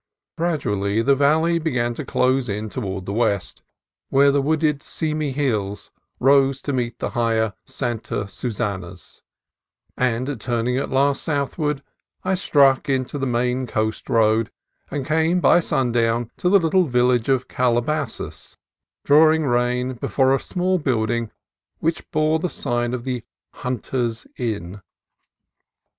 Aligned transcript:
Gradually 0.35 1.03
the 1.03 1.13
valley 1.13 1.59
began 1.59 1.93
to 1.93 2.03
close 2.03 2.49
in 2.49 2.69
toward 2.71 3.05
the 3.05 3.13
west, 3.13 3.61
where 4.09 4.31
the 4.31 4.41
wooded 4.41 4.81
Simi 4.81 5.29
Hills 5.31 5.91
rose 6.19 6.59
to 6.63 6.73
meet 6.73 6.97
the 6.97 7.11
higher 7.11 7.53
Santa 7.65 8.27
Susanas; 8.27 9.21
and 9.95 10.41
turning 10.41 10.75
at 10.75 10.89
last 10.89 11.21
south 11.21 11.59
ward 11.59 11.83
I 12.23 12.33
struck 12.33 12.89
into 12.89 13.19
the 13.19 13.27
main 13.27 13.67
coast 13.67 14.09
road, 14.09 14.49
and 14.89 15.05
came 15.05 15.39
by 15.39 15.59
sundown 15.59 16.31
to 16.37 16.49
the 16.49 16.57
little 16.59 16.85
village 16.87 17.29
of 17.29 17.47
Calabasas, 17.47 18.57
drawing 19.05 19.45
rein 19.45 19.93
before 19.93 20.33
a 20.33 20.39
small 20.39 20.79
building 20.79 21.29
which 21.77 22.09
bore 22.09 22.39
the 22.39 22.49
sign 22.49 22.95
of 22.95 23.03
the 23.03 23.23
Hunter's 23.53 24.25
Inn. 24.35 24.81